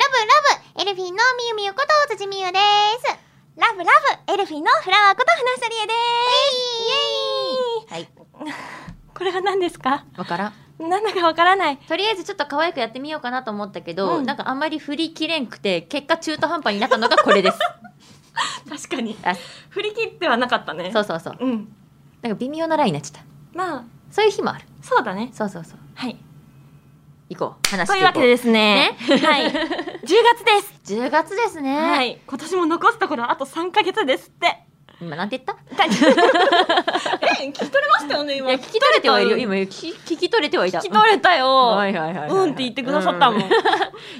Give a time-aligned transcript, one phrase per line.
[0.00, 3.16] ブエルフィンのみゆみゆこと辻みゆです。
[3.58, 3.84] ラブラ
[4.26, 5.92] ブエルフィンのフラワーこと花さりえで
[7.88, 8.08] すはい。
[9.14, 10.04] これは何ですか？
[10.18, 10.88] わからん。
[10.88, 11.78] なんだかわからない。
[11.78, 17.58] とりあえずちょっと可愛くやってみようかなと思ったけど、うんなんかあんまり振り切れんくて、結果中途半端になったのがこれです。
[18.68, 19.16] 確かに。
[19.24, 19.32] あ
[19.70, 20.90] 振り切ってはなかったね。
[20.92, 21.36] そうそうそう。
[21.40, 21.74] うん。
[22.20, 23.26] なんか微妙なラインになっちゃった。
[23.58, 24.64] まあ、そういう日もある。
[24.82, 25.30] そうだね。
[25.32, 25.78] そうそうそう。
[25.94, 26.18] はい。
[27.28, 27.68] 行こう。
[27.68, 27.88] 話していこう。
[27.88, 28.96] というわけでですね。
[29.00, 29.46] はい。
[29.46, 30.14] 10月で
[30.84, 30.94] す。
[30.94, 31.76] 10月ですね。
[31.78, 32.20] はい。
[32.26, 34.58] 今年も残すところあと3ヶ月ですって。
[35.00, 35.84] 今なんて言った？
[35.84, 38.48] え、聞き取れましたよね、今。
[38.48, 39.36] いや、聞き取れてはいるよ。
[39.36, 40.78] 今聞き、聞き取れてはいた。
[40.78, 41.46] 聞き取れたよ。
[41.54, 42.30] はいはいはいはい。
[42.30, 43.40] うんって言ってくださったもん。
[43.40, 43.50] うい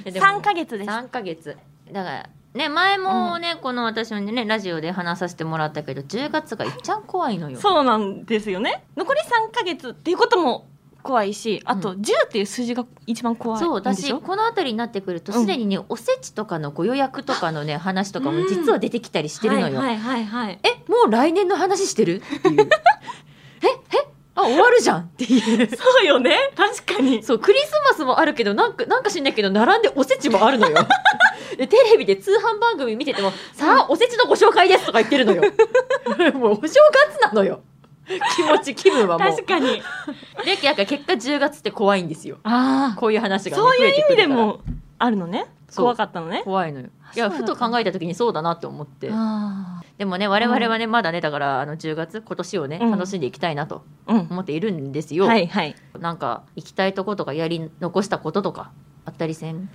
[0.05, 0.89] やでも3ヶ月です。
[0.89, 1.57] 3ヶ月
[1.91, 8.83] だからね前もね、この私のねラジオで話させてもらったけど10月がいっちゃん怖いのよそうなんですよね。
[8.95, 10.67] 残り3ヶ月っていうことも
[11.07, 13.59] 怖いし、あとう10っていう数字が一番怖い。
[13.61, 15.39] そう私この辺りになってくるとうん。
[15.41, 20.59] すでにね、おせちとかのご予約とかのね 話とかも実は出てきたりしてるのよ、はいはいはいはい。
[20.63, 22.21] えもう来年の話してる？
[22.21, 22.67] っていう。
[23.63, 24.07] ええ？
[24.35, 24.99] あ終わるじゃん？
[24.99, 25.77] っていう。
[25.77, 26.35] そうよね。
[26.57, 27.23] 確かに。
[27.23, 30.75] そうクリスマスもあるけどなんかなんか知んないけど並んでおせちもあるのよ。
[31.57, 35.41] でテレビで通販番組見てても「さあおせちのご紹介です」とか言ってるのよ。
[36.33, 36.73] もうお正
[37.13, 37.61] 月なのよ
[38.35, 39.81] 気持ち気分はもう確かに。
[40.45, 44.59] でやから結果10月って怖いんですよあこういう話が、ね、そういう意味でも
[44.99, 45.47] あるのね。
[45.75, 46.43] 怖かったのね。
[46.45, 54.13] 怖いのよいやふと考えた時にそうだなって思ってあでもね我々はね、まだねだからあの10月今年をねうん楽しんでいきたいなとあ。
[54.13, 54.19] うん。
[54.29, 55.75] 思っているんですよ、はいはい。
[55.99, 58.71] なんか行きたいとことかやり残したこととか
[59.05, 59.69] あったりせん？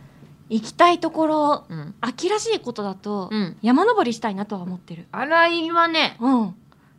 [0.49, 5.07] 行きたいところ、うん、秋らしいことだと、うん、山登りしたいなとは思ってる。
[5.11, 6.55] 洗いはねうん。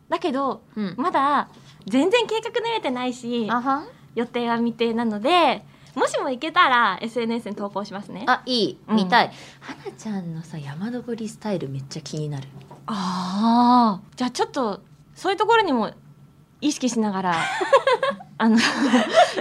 [0.08, 0.94] だけど、うん。
[0.96, 1.48] まだ
[1.86, 3.48] 全然計画練れてないし、
[4.14, 8.24] 予定は未定なので、もしも行けたら SNS に投稿しますね。
[8.26, 8.78] あいい。
[8.88, 8.96] うん。
[8.96, 9.30] 見たい、
[9.60, 12.48] はなちゃんのさ山登りスタイルめっちゃ気になる。
[12.86, 14.16] あー。
[14.18, 14.80] じゃあちょっと
[15.14, 15.92] そういうところにも
[16.60, 17.36] 意識しながら
[18.38, 18.58] あの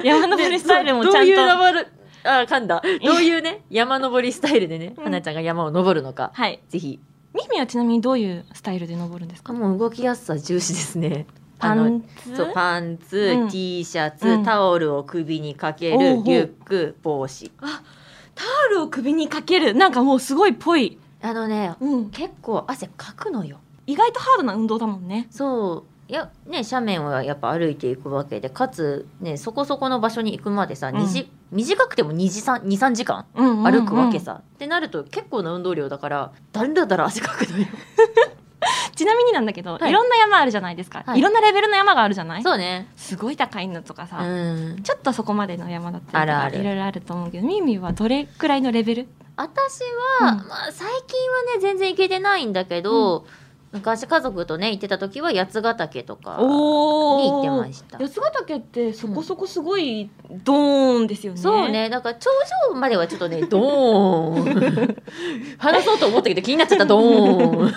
[0.03, 1.87] 山登りスタイルもちゃんと、どういう登る
[2.23, 2.81] あ噛んだ。
[2.81, 5.03] どういうね山登りスタイルでね、うん。
[5.05, 6.61] はなちゃんが山を登るのかはい。
[6.69, 6.99] ぜひ
[7.33, 9.53] ミミはちなみにどういうスタイルで登るんですか？
[9.53, 11.25] もう動きやすさ重視ですね。
[11.59, 12.35] パンツ？
[12.35, 13.49] そうパンツ、うん。
[13.49, 14.43] T シャツ、うん。
[14.43, 16.07] タオルを首にかけおうほう。
[16.17, 17.51] るリュック帽子。
[18.35, 19.73] タオルを首にかける？
[19.73, 23.59] なんかもうすごいっぽい、あのねうん、結構汗かくのよ。
[23.87, 25.27] 意外とハードな運動だもんね。
[25.29, 31.07] そういやね斜面はやっぱ歩いていくわけでかつねそこそこの場所に行くまでさ、うん。
[31.51, 37.65] 短くても2時間23時間歩歩くわけさ、ってなると結構な運動量だからだらだら汗かくのよ。
[38.95, 39.89] ちなみになんだけど、はい。
[39.89, 41.19] い、ろんな山あるじゃないですか、はい。
[41.19, 42.43] い、ろんなレベルの山があるじゃない？
[42.43, 42.87] そうね。
[42.95, 44.83] すごい高いのとかさ、うん。
[44.83, 46.59] ちょっとそこまでの山だったりとかあるある。
[46.59, 49.07] いろいろあると思うけどミミはどれくらいのレベル？
[49.35, 49.81] 私
[50.21, 50.37] は、うん。
[50.47, 53.25] まあ、最近はね全然行けてないんだけど、
[53.73, 57.97] 昔家族とね行ってた時は八ヶ岳とかに行ってました。
[57.97, 61.89] 八ヶ岳ってそこそこすごいドーンですよね、そうね。
[61.89, 62.29] だから頂
[62.69, 65.03] 上まではちょっとね ドーン。
[65.57, 67.73] 話そうと思ったけど気になっちゃったドーン。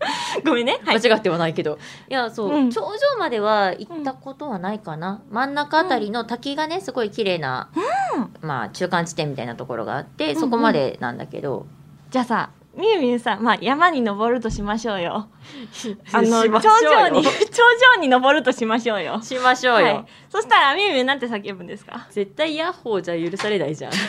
[0.44, 1.78] ごめんね、はい、間違ってはないけど。
[2.08, 2.70] いやそう、うん。
[2.70, 7.70] 頂上までは行ったことはないかな、真ん中あたりの滝がねすごい綺麗な、
[8.42, 10.40] まあ中間地点みたいなところがあって、うん。
[10.40, 11.66] そこまでなんだけど。
[12.10, 15.28] じゃあさみゆみゆさん、まあ、山に登るとしましょうよ。
[16.12, 17.62] あの頂上に 頂
[17.96, 19.20] 上に登るとしましょうよ。
[19.20, 22.06] しましょうよ、はい、そしたらみゆみゆなんて叫ぶんですか？
[22.10, 23.92] 絶対ヤッホーじゃ許されないじゃん。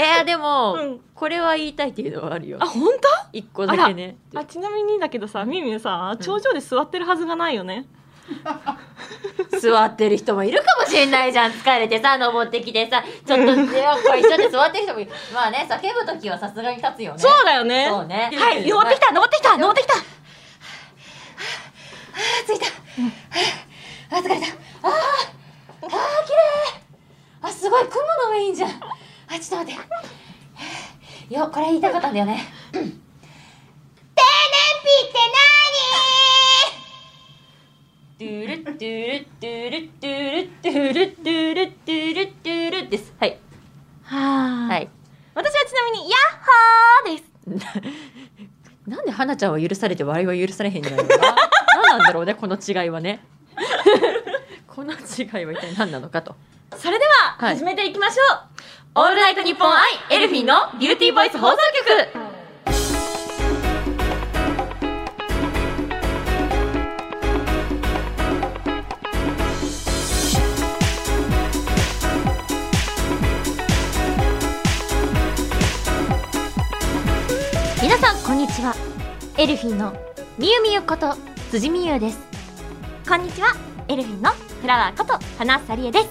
[0.00, 1.00] えー、でも、うん。
[1.14, 2.58] これは言いたいっていうのはあるよ。
[2.60, 2.92] あ本
[3.32, 4.16] 一個だけね。
[4.32, 7.86] 当あちなみにだけどさみゆみゆさ頂上で座ってるはずがないよね、
[9.60, 11.52] 座ってる人もいるかもしれないじゃん。
[11.52, 13.66] 疲れてさ登ってきてさちょっとね
[14.06, 15.10] これ一緒で座ってる人もいる。
[15.32, 17.18] まあね叫ぶ時はさすがに立つよね。
[17.18, 17.86] そうだよね。
[17.88, 18.30] そうね。
[18.34, 19.94] はい登ってきた登ってきた登ってきた。
[22.46, 22.66] 着いた、
[24.16, 24.42] あ疲れた。
[24.42, 25.90] あーあー綺麗。
[27.42, 27.94] あすごい雲
[28.26, 28.70] の上いいんじゃん。
[28.70, 28.74] あ
[29.38, 29.76] ちょっと待っ
[31.28, 31.34] て。
[31.34, 32.44] よこれ言いたかったんだよね。
[32.72, 32.92] テネピっ
[35.12, 35.18] て
[36.72, 36.77] 何？
[38.18, 43.14] トゥルトゥルトゥルトゥルトゥルトゥルトゥルトゥルです。
[43.20, 43.38] はい
[44.02, 44.88] はい。
[45.36, 48.88] 私はちなみにヤッホーです。
[48.88, 53.20] なんで花ちゃんは許されて笑いは許されへんのやろな何なんだろうねこの違いはね。
[54.66, 54.96] この違
[55.40, 56.34] いは一体何なのかと。
[56.76, 57.54] それでははい。
[57.56, 58.38] 始めていきましょう、
[58.96, 61.56] オールナイトニッポン愛エルフィンのビューティーボイス放送
[62.12, 62.27] 局
[78.58, 78.74] ちは
[79.36, 79.94] エルフィンの
[80.36, 81.14] みゆみゆこと
[81.52, 82.18] 辻みゆです。
[83.08, 83.54] こんにちは
[83.86, 86.08] エルフィンのフラワーこと花さりえです。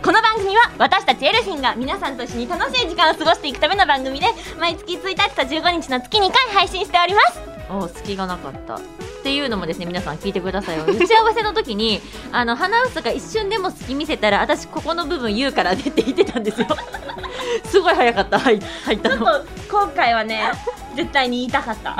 [0.00, 4.26] この番組は私たちエルフィンが皆さんと一緒に楽しい時間を過ごしていくための番組で
[4.60, 7.40] 毎月1日と15日の月2回配信しております。
[7.68, 8.76] お隙がなかった。
[8.76, 8.80] っ
[9.24, 10.84] ていうのもですね皆さん聞いてくださいよ。
[10.84, 12.00] 打ち合わせの時に
[12.30, 16.68] あの花臼が一瞬でも隙見せたら私ここの部分言うからねって言ってたんですよ。
[17.66, 18.38] すごい早かった。
[18.38, 19.26] 入入ったの。
[19.68, 20.52] 今回はね
[20.94, 21.96] 絶対に言いたかった。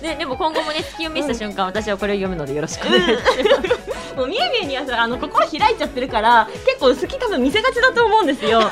[0.00, 2.86] で でも今後もね隙を見せた瞬間、私はこれを読むのでよろしく。
[2.86, 8.60] お願いします、 もうみゆみゆにはさあの心開いちゃってるから結構好き多分見せがちだと思うんですよ。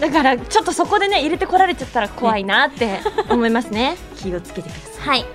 [0.00, 3.96] だからちょっとそこでね入れてこられちゃったら怖いなって思いますね。
[4.16, 5.08] 気をつけてください。
[5.08, 5.26] はい。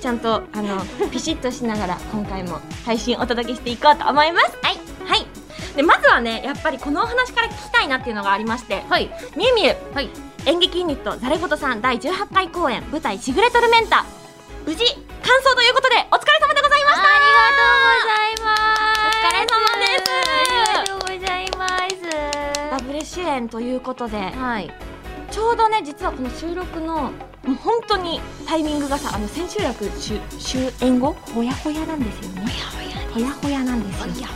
[0.00, 0.80] ちゃんとあの
[1.10, 4.58] ピシッとしながら今回も配信お届けしていこうと思います。
[4.62, 4.76] はい。
[5.06, 5.26] はい。
[5.74, 8.84] でまずはねやっぱりこのお話から聞きたいなっていうのがありまして。
[8.88, 9.10] はい。
[9.36, 10.08] みゆみゆはい
[10.48, 14.06] 演劇ユニットざれごとさん第18回公演舞台「しぐれトルメンタ」
[14.64, 14.94] 無事完
[15.42, 17.02] 走ということでお疲れ様でございました。
[17.02, 18.72] ありがとうございます。
[19.26, 19.60] ありがとう
[21.00, 22.70] ございます。
[22.70, 24.72] ダブル主演ということではい。
[25.30, 27.10] ちょうどね実はこの収録のも
[27.48, 32.46] う本当にタイミングがさあの千秋楽終終演後ほやほやなんですよね。
[33.12, 34.26] ほやほやなんですよ。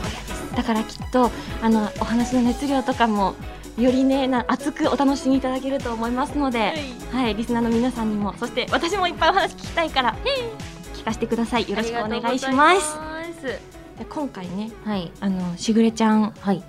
[0.55, 1.31] だからきっと
[1.63, 3.33] あのお話の熱量とかも
[3.77, 6.73] よりねな熱くお楽しみいただけると思いますので、
[7.11, 10.15] はい、リスナーの皆さんにもそして私もいっぱいお話聞きたいから
[10.93, 11.69] 聞かせてください。
[11.69, 12.97] よろしくお願いします。
[13.43, 13.59] す。
[13.99, 15.11] で今回ねはい。
[15.19, 16.63] あのしぐれちゃんはい。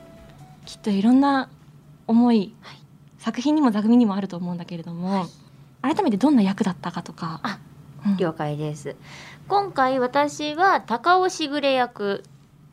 [0.66, 1.48] きっといろんな
[2.06, 2.54] 思い、
[3.18, 5.26] 作品にも座組にもあると思うんだけれども、
[5.82, 7.40] 改めてどんな役だったかとか。
[7.42, 7.58] あ、
[8.06, 8.96] うん了解です。
[9.48, 12.22] 今回私は高尾しぐれ役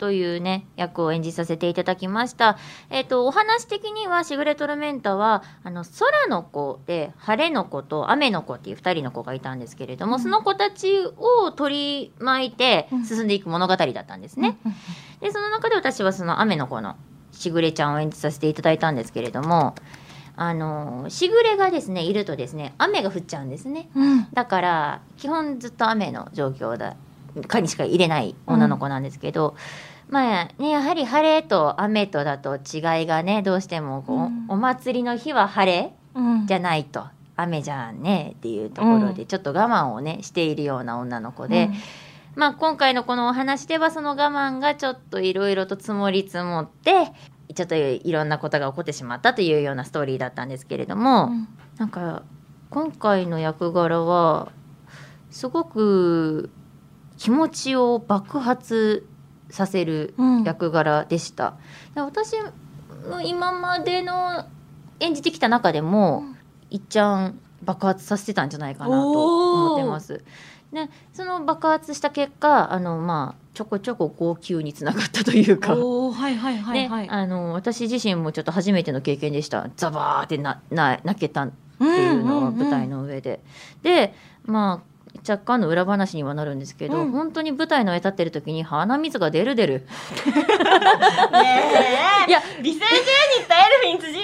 [0.01, 2.57] というね役を演じさせていただきました。
[2.89, 10.19] えっ、とお話的にはしぐれトルメンタはあの空の子で晴れの子と雨の子っていう2人の子がいたんですけれども、うん。
[10.19, 13.05] その子たちを取り巻いてうん。
[13.05, 14.73] 進んでいく物語だったんですね、うん。
[15.19, 16.95] でその中で私はその雨の子の
[17.31, 19.75] しぐれちゃんを演じさせていただいたんですけれども
[20.35, 23.87] あのしぐれがですねいるとですね雨が降っちゃうんですね。
[23.95, 24.27] うん。
[24.33, 26.95] だから基本ずっと雨の状況だ
[27.47, 29.55] かにしか入れない女の子なんですけど、
[30.11, 32.61] まあねやはり晴れと雨とだと違い
[33.07, 34.45] がねどうしてもこう、うん。
[34.49, 36.45] お祭りの日は晴れうん。
[36.45, 37.05] じゃないと
[37.37, 41.69] 雨じゃんねっていうところでうちょっと我慢をねしているような女の子で、
[42.35, 47.13] まあ今回のこのお話ではその我慢がちょっといろいろと積もり積もって
[47.55, 51.47] ちょっといろんなことが起こってしまったというようなストーリーだったんですけれども、うん。
[51.77, 52.23] なんか
[52.69, 54.51] 今回の役柄は
[55.29, 56.49] すごく
[57.17, 59.07] 気持ちを爆発
[59.51, 60.43] させるうん。
[60.43, 61.53] 役柄でした。
[61.95, 62.33] で私
[63.09, 64.45] の今までの
[64.99, 66.23] 演じてきた中でも、
[66.69, 70.23] いっちゃん爆発させてたんじゃないかなと思ってます。
[70.71, 75.73] でその爆発した結果あのまあちょこちょこ号泣につながったというか。
[75.73, 79.69] おーはいはいはいはい、ね、あの私自身もちょっと初めての経験でした。
[79.75, 81.51] ザバーってなな泣けたっ
[81.81, 83.41] っていうのは舞台の上で、
[83.81, 84.13] で
[84.45, 84.90] まあ
[85.27, 87.11] 若干の裏話にはなるんですけど、うん。
[87.11, 89.73] 本当に舞台の上立ってる時に鼻水が出る出る。
[89.73, 89.87] ね
[92.27, 92.29] え。
[92.29, 92.99] いや美声中に
[93.39, 94.19] 行ったエルフィン辻美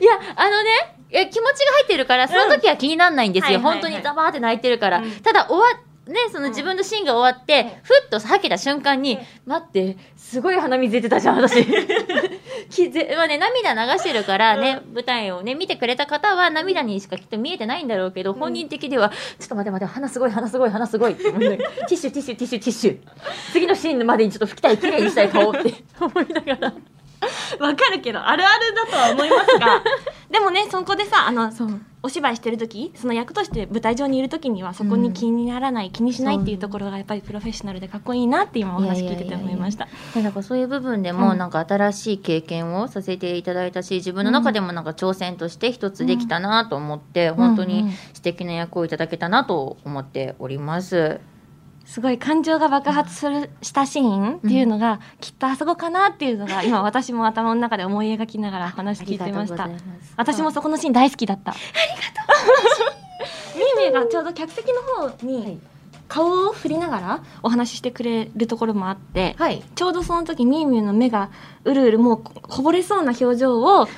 [0.00, 5.10] いやあのねいや気持ちが入ってるからその時は気にならないんですよ、本当にザバーって泣いてるから、うん。
[5.22, 5.64] ただ終わ
[6.06, 11.66] ね、その自分のシーンが終わって、ふっと吐けた瞬間に、待って、すごい鼻水出てたじゃん、私。
[12.70, 22.98] きぜ まあね、涙流してるからね、舞台をね、見てくれた方は涙にしかきっと見えてないんだろうけど、本人的では、ちょっと待って待って、鼻すごい、鼻すごい、鼻すごいって思いながら、 ティッシュ、ティッシュ、ティッシュ、ティッシュ。
[23.52, 26.72] 次のシーンまでにちょっと拭きたい、綺麗にしたい顔って思いながら。
[26.74, 26.96] 優
[27.60, 29.82] わかるけどあるあるだとは思いますが
[30.30, 31.80] でもねそこでさあのそう。
[32.06, 39.88] お芝居してる時その役として舞台上にいる時にはそこに気にならない、気にしないっていうところがやっぱりプロフェッショナルでかっこいいなって今お話聞いてて思いました。
[40.14, 51.20] でなんかそういう部分でもうんなんか新しい経験をさせていただいたし自分の中でもなんか挑戦として一つできたなと思って、本当にうんうん素敵な役をいただけたなと思っております。
[51.86, 59.70] すごい感情が爆発するしたシーンっていうのが、きっとあそこかなっていうのが今私も頭の中で思い描きながら話聞いてました。
[60.16, 61.52] 私もそこのシーン大好きだった。
[61.52, 61.66] ありが
[62.26, 62.92] と
[63.54, 63.58] う。
[63.58, 65.24] みゆみゆがちょうど客席の方はい。
[65.24, 65.60] に
[66.08, 69.62] 顔を振りながらお話ししてくれるところもあって、はい。
[69.74, 71.30] ちょうどその時みゆみゆの目が
[71.64, 73.88] うるうるもうここぼれそうな表情を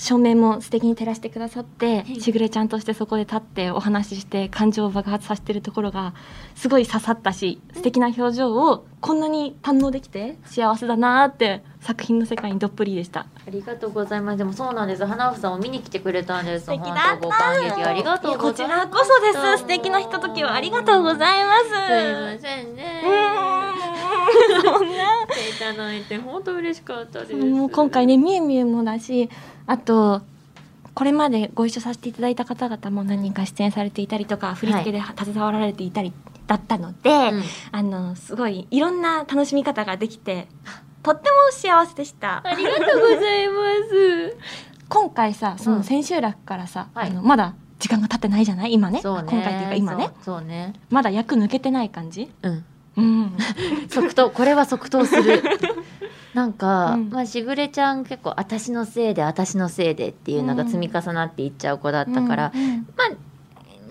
[0.00, 2.20] 照明も素敵に照らしてくださってい。
[2.22, 6.14] しぐれちゃんとしてそこで立ってお話しして感情を爆発させてるところが
[6.54, 13.26] すごい刺さったし素敵な表情をこんなに堪能できて幸せだなーって作品の世界にどっぷりでした。
[13.46, 14.38] ありがとうございます。
[14.38, 15.04] でもそうなんです。
[15.04, 16.64] 花房さんを見に来てくれたんです。
[16.64, 17.16] 素敵本だった。
[17.18, 18.86] 当ご感激ありがとうございます。
[18.86, 19.58] こちらこそです。
[19.58, 21.68] 素敵なひとときをありがとうございます。
[21.68, 27.34] すいませんねうーんそんな来ていただいて本当嬉しかったです。
[27.36, 29.28] もう今回ねみゆみゆもだし
[29.66, 30.22] あと
[30.94, 36.12] これまでご一緒させていただいた方々も何人か出演されていたりとか振り付けで携わられていたり
[36.46, 37.42] だったので、うん。
[37.72, 40.48] あのすごいいろんな楽しみ方ができて
[41.02, 42.42] とっても幸せでした。
[42.44, 43.54] ありがとうございま
[43.88, 44.36] す。
[44.90, 45.78] 今回さそうん。
[45.78, 47.10] の千秋楽からさ、はい。
[47.10, 48.72] あのまだ時間が経ってないじゃない？
[48.74, 49.00] 今ね。
[49.00, 49.28] そうね。
[49.30, 50.10] 今回っていうか今ね。
[50.22, 50.74] そうね。
[50.90, 52.30] まだ役抜けてない感じ？
[52.42, 52.64] うん
[52.96, 53.36] うん。
[53.88, 55.42] 即答これは即答する。
[56.34, 57.10] なんか、うん。
[57.10, 63.10] まあしぐれちゃん結構私のせいで私のせいでっていうのが積み重なっていっちゃう子だったから、うんうんまあ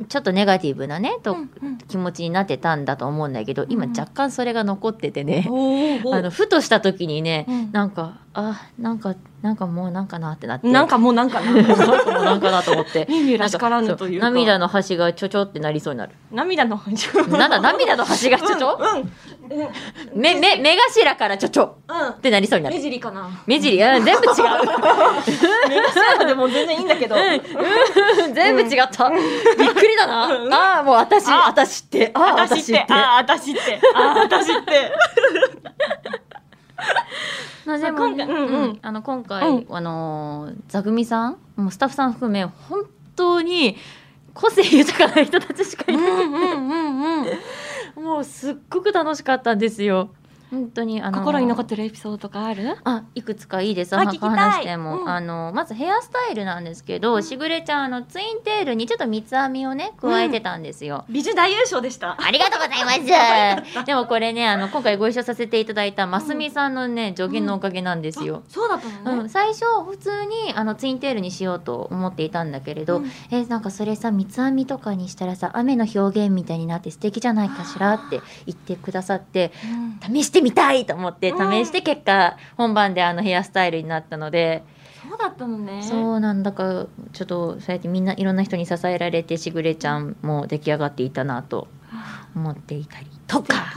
[0.08, 1.78] ちょっとネガティブなねと、うんうん。
[1.78, 6.16] 気持ちになってたんだと思うんだけど今うん若干それが残っててね、おー。
[6.16, 7.72] あのふとした時にね、うん。
[7.74, 10.68] なんかあなんかなんかもうなんかなってなって。
[10.68, 11.52] なんかもうなんかな。
[11.52, 13.08] なんかなと思って。
[13.10, 16.14] みゆみゆらしからぬという涙の端がちょちょってなりそうになる。
[16.32, 16.80] 涙の
[17.30, 19.70] なんだ涙の端がちょちょ、うんうん。
[20.14, 21.78] 目目目頭からちょちょ。
[21.88, 22.10] うん。
[22.10, 23.30] ってなりそうにな目る尻かな。
[23.48, 23.82] 目尻？
[23.82, 24.34] うん全部違う。
[25.70, 27.16] 目頭でも全然いいんだけど。
[27.16, 30.26] うん全部違った、びっくりだな、
[30.78, 32.12] ああもう私あ私って。
[32.14, 32.86] ああ私って。
[32.90, 33.82] あ私って。
[33.96, 34.92] あ私って
[37.70, 38.80] まあでもそう今回うんうん。
[38.82, 39.66] あの今回、うん。
[39.70, 41.38] あのー座組さん？
[41.56, 42.84] もうスタッフさん含め本
[43.16, 43.78] 当に
[44.34, 48.04] 個性豊かな人たちしかいない、うんうんうんうん。
[48.04, 50.12] もうすっごく楽しかったんですよ
[50.52, 52.78] 本当にあのー心に残ってるエピソードとかある？
[52.84, 53.96] あいくつかいいです。
[53.96, 54.30] あ聞きたい。
[54.30, 55.10] 話しても、うん。
[55.10, 62.18] あのまずヘアスタイルなんですけど、しぐれちゃんあのツインテールにちょっと三つ編みをね加えてたんですよ、美女大優勝でした。
[62.20, 63.86] ありがとうございます。
[63.86, 68.44] でもこれね、あの、今回ご一緒させていただいたますみさんのね、助言のおかげなんですよ。
[68.48, 69.24] そうだったうのね。
[69.26, 69.30] ん。
[69.30, 73.12] 最初普通にあのツインテールにしようと思っていたんだけれど、うん。
[73.32, 79.52] えなんかそれさ三つ編みとかにしたらさ雨の表現みたいになって素敵じゃないかしらって言ってくださって
[80.08, 80.16] うん。
[80.16, 81.52] 試してみたいと思ってうん。
[81.52, 84.64] 試して結果本番であのヘアスタイルになったので、
[85.08, 85.82] そうだったのね。
[85.84, 91.68] そうなんだからちょっとそうやってみんないろんな人に支えられてしぐれちゃんも出来上がっていたなと
[92.36, 93.74] 思っていたりとか。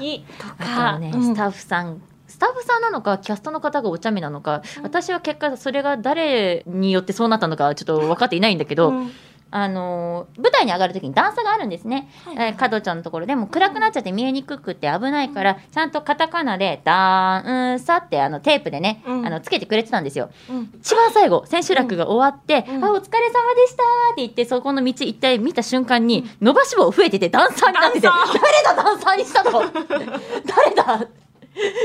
[0.59, 0.93] あか。
[0.95, 1.23] とね、うん。
[1.23, 2.03] スタッフさん。
[2.27, 4.83] スタッフさんなのかキャストの方がお茶目なのか、うん。
[4.85, 9.11] 私は結果それが誰によってそうなったのかちょっと分かっていないんだけど、うん
[9.55, 19.27] あのー舞台に上がる時に段差があるんですね、はいえー角ちゃんのところでも暗くなっちゃって見えにくくて危ないから、ちゃんとカタカナで「ダンサ」ってあのテープでね、うん。
[19.27, 20.31] あのつけてくれてたんですよ。
[20.49, 20.73] うん。
[20.81, 22.85] 一番最後千秋楽が終わって「うん。
[22.85, 23.83] あお疲れ様でした」
[24.13, 29.61] って言ってそこの道一体見た瞬間に伸ばし棒増えててダンサーになってて誰だダンサーにしたの？
[29.61, 31.07] 誰だ？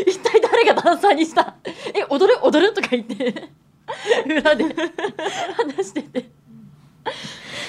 [0.05, 1.55] 一体誰がダンサーにした？
[1.93, 2.39] え踊る？
[2.41, 2.73] 踊る？
[2.73, 3.49] とか言って
[4.25, 4.63] 裏で
[5.57, 6.29] 話してて。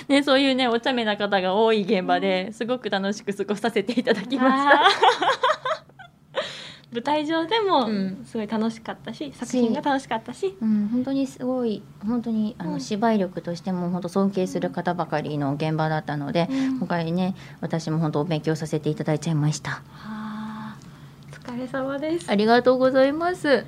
[0.08, 4.82] ね、そういうねお茶目な方が多い現場ですごく楽しく過ごさせていただきました。
[6.90, 8.24] 舞台上でもうん。
[8.24, 12.80] すごい楽しかったし、作品が楽しかったし、うん、本当にすごい本当にあの、うん。
[12.80, 16.78] 芝居力としても本当尊敬する方ばかりの現場だったので、うん。
[16.78, 19.82] 今回ね私も本当お勉強させていただいちゃいました。
[20.02, 22.30] あーお疲れ様です。
[22.30, 23.66] ありがとうございます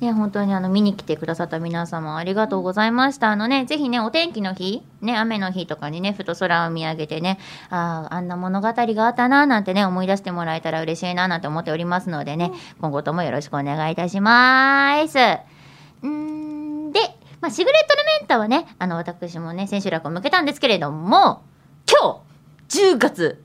[0.00, 3.30] ね、本当にあの見に来てくださった皆様ありがとうございました。
[3.30, 7.38] あのね、ぜひね、お天気の日、ね、雨の日とかにね、ふと空を見上げてね、
[7.70, 15.16] ああ、あんな物語があったな、なんてね、思い出してもらえたら嬉しいな、なんて思っておりますのでね、今後ともよろしくお願いいたします。
[15.16, 17.00] うーん、で、
[17.40, 21.42] まあ、シグレットルメンタはね、あの、私もね、千秋楽を向けたんですけれども、
[21.90, 22.20] 今
[22.68, 23.42] 日、10月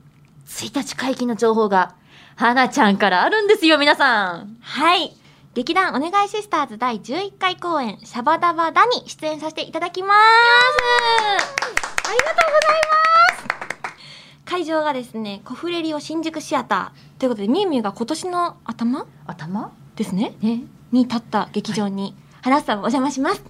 [0.48, 1.94] 1日会期の情報が、
[2.36, 4.56] 花ちゃんからあるんですよ、皆さん。
[4.60, 5.21] はい
[5.54, 10.16] 劇団お願いシスターズ第11回公演シャバダバダに出演させていただきます
[12.08, 13.94] ありがとうございま
[14.38, 19.06] す会場がですねコフレリオ新宿シアターということでみゆみゆが今年の頭？
[19.26, 19.72] 頭？
[19.94, 20.62] ですねね。
[20.90, 23.42] に立った劇場に、花さんお邪魔します。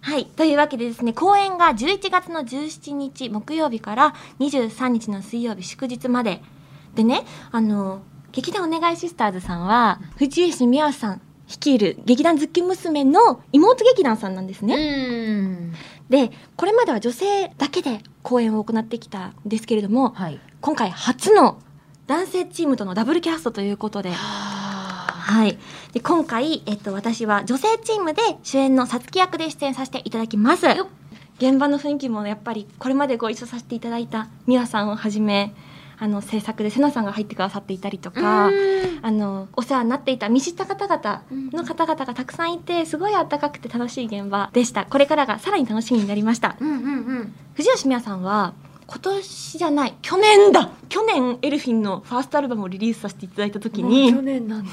[0.00, 0.26] はい。
[0.26, 6.42] というわけでですね、公演が11月の17日木曜日から23日の水曜日祝日まで。
[6.94, 15.72] でね、あの、劇団お願いシスターズさんは、藤石美和さん率いる劇団ズッキ娘の妹劇団さんなんですうね。
[16.10, 20.40] で、これまでは女性だけで公演を行ってきたんですけれども、はい。
[20.60, 21.58] 今回初の
[22.06, 24.14] 男性チームとのダブルキャストということで、は
[25.28, 25.58] はい。
[25.92, 30.66] で、今回、えっと、私は女性チームで主演のさつき役で出演させていただきます。
[31.36, 35.52] 現場の雰囲気もやっぱり、これまでご一緒させていただいた美和さんをはじめ、
[36.00, 38.50] あの、制作で瀬名さんが入ってくださっていたりとか、
[39.02, 44.86] あの、お世話になっていた見知った方々の方々がたくさんいて、すごい温かくて楽しい現場でした。
[44.86, 46.56] これからがさらに楽しみになりました。
[46.60, 46.78] うんうんう
[47.22, 47.34] ん。
[47.54, 48.54] 藤吉美和さんは
[48.86, 50.70] 今年じゃない去年だ。
[50.88, 54.70] 去年エルフィンのファーストアルバムをリリースさせていただいた時もう去に年なんだ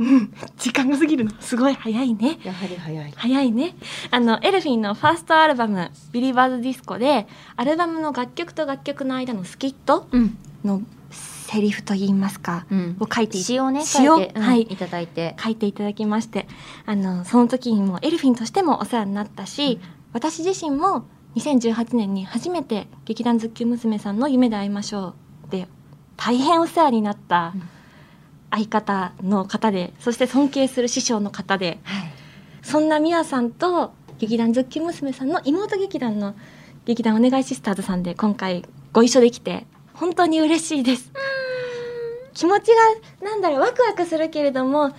[0.00, 1.30] うん時間が過ぎるの。
[1.40, 2.38] すごい早いね。
[2.42, 3.12] やはり早い。
[3.14, 3.76] 早いね。
[4.10, 7.26] あのエルフィンのファーストアルバム「ビリバーズディスコ」で
[7.56, 10.38] アルバムの楽曲と楽曲の間のスキットうん。
[10.64, 12.96] のセリフといいますかうん。
[12.98, 14.62] を書いてい詩をね詩をはい。
[14.62, 15.36] いただいて。
[15.38, 16.48] 書いていただきまして
[16.86, 19.80] あのその時にもエルフィンとしてもお世話になったし、
[20.14, 21.04] 私自身も
[21.36, 25.14] 2018年に初めて劇団ズッキュン娘さんの「夢で会いましょ
[25.46, 25.68] う」で
[26.16, 27.62] 大変お世話になったうん
[28.50, 32.12] 相方の方でそして尊敬する師匠の方ではい。
[32.62, 35.12] そんな美和さんと劇団ズッキュン娘。
[35.12, 36.34] さんの妹劇団の
[36.84, 41.10] 劇団お願いシスターズさんで今回ご一緒できて本当に嬉しいです。
[42.34, 42.68] 気持ち
[43.22, 44.92] がなんだろうワクワクするけれども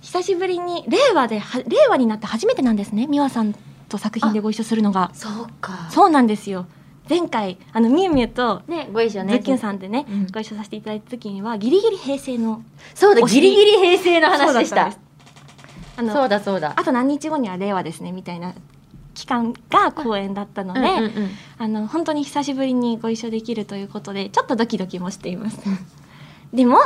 [0.00, 3.54] 久しぶりに令和では令和になって初めてなんですね美和さん
[3.88, 5.10] と作品でご一緒するのが。
[5.14, 5.88] そうか。
[5.90, 6.66] そうなんですよ
[7.10, 9.32] 前回あのみゆみゆとねご一緒ね。
[9.32, 10.26] ズッキュンさんでね、うん。
[10.28, 12.62] ご一緒させていただいた時にはギリギリ平成の
[12.94, 14.92] そうだギリギリ平成の話でした。
[15.96, 16.72] あのそうだそうだ。
[16.76, 18.54] あと何日後には令和ですねみたいな
[19.14, 21.30] 期間が公演だったので、うんうんうん。
[21.58, 25.58] あの本当に久しぶりにご一緒できるということでちょっとドキドキもしています。
[26.54, 26.78] でも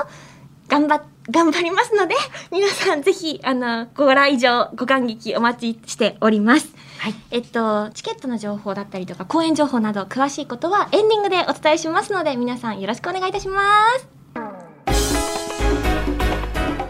[0.68, 2.14] 頑張頑張りますので
[2.50, 6.74] 皆さんぜひあのご来場ご感激お待ちしております。
[7.04, 13.60] はいえっとチケットの情報だったりとか公演情報など詳しいことはエンディングでお伝えしますので皆さんよろしくお願いいたしま
[13.98, 14.08] す。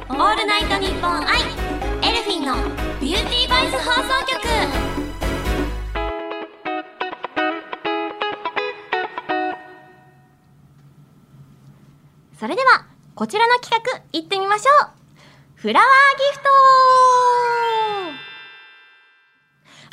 [0.09, 2.55] オールナイトニッポン i elfin'の
[3.01, 4.41] ビューティーボイス放送局。
[12.39, 14.91] それでは、こちらの企画、行ってみましょう
[15.57, 17.04] フラワーギフト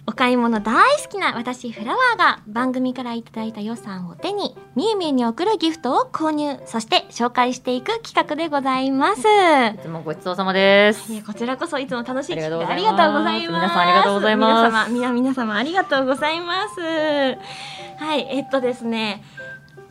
[0.08, 9.22] お買い物大好きな私フラワーが番組からいただいた予算を手にみゆみゆに送るギフトを購入そして紹介していく企画でございます。
[9.22, 11.24] いつもごちそうさまです。
[11.24, 12.34] こちらこそいつも楽しい。
[12.34, 12.86] あり企がとうご画あざいます。
[12.86, 14.92] りがとうございます皆さんありがとうございます。
[14.92, 16.82] 皆様皆様ありがとうございます。
[16.82, 19.24] はいえっとですね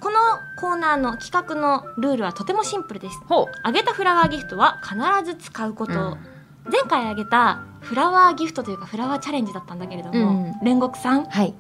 [0.01, 0.17] この
[0.61, 3.19] コーナーの企画のルールはとてもシンプルです。
[3.27, 6.19] ほあげたフラワーギフトは必ず使うこと、うん
[6.65, 11.55] 前回あげたフラワーギフトというかフラワーチャレンジだったんだけれども、う煉獄さんはい。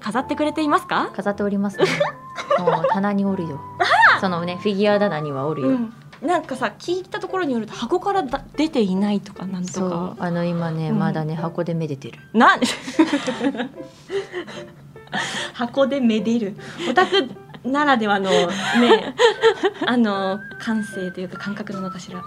[0.00, 1.84] 飾ってくれていますか、飾っておりますね。
[2.58, 3.60] もう棚におるよ。
[4.20, 9.90] そのねフィギュア棚にはおるよ、うん、なんかさ聞いたところによると箱からだ出ていないとかなんとそう。
[9.90, 10.98] かあの今ね、うん。
[10.98, 12.18] まだね箱でめでてる。
[12.32, 12.60] なん
[15.52, 16.56] 箱でめでる。
[16.88, 17.28] オタク
[17.64, 19.14] ならではのね
[19.86, 22.18] あの感性というか感覚なのかしら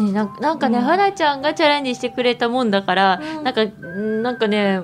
[0.00, 4.80] ねなんかなんかね、うん花ちゃんがチャレンジしてくれたもんだから、うんなんかんなんかね